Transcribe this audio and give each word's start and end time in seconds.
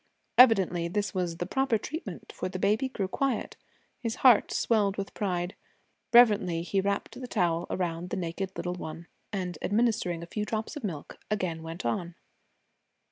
Evidently 0.39 0.87
this 0.87 1.13
was 1.13 1.37
the 1.37 1.45
proper 1.45 1.77
treatment, 1.77 2.31
for 2.35 2.49
the 2.49 2.57
baby 2.57 2.89
grew 2.89 3.07
quiet. 3.07 3.55
His 3.99 4.15
heart 4.25 4.51
swelled 4.51 4.97
with 4.97 5.13
pride. 5.13 5.53
Reverently 6.11 6.63
he 6.63 6.81
wrapped 6.81 7.21
the 7.21 7.27
towel 7.27 7.67
around 7.69 8.09
the 8.09 8.17
naked 8.17 8.51
little 8.55 8.73
one, 8.73 9.05
and 9.31 9.59
administering 9.61 10.23
a 10.23 10.25
few 10.25 10.43
drops 10.43 10.75
of 10.75 10.83
milk, 10.83 11.19
again 11.29 11.61
went 11.61 11.85
on. 11.85 12.15